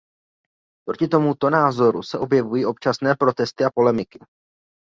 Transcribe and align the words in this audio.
Proti 0.87 1.07
tomuto 1.07 1.49
názoru 1.49 2.03
se 2.03 2.17
objevují 2.17 2.65
občasné 2.65 3.15
protesty 3.19 3.63
a 3.65 3.69
polemiky. 3.75 4.19